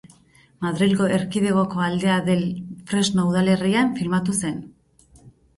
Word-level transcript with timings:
Madrilgo 0.65 1.09
Erkidegoko 1.17 1.83
Aldea 1.87 2.15
del 2.29 2.41
Fresno 2.93 3.29
udalerrian 3.33 3.95
filmatu 4.01 4.39
zen. 4.41 4.61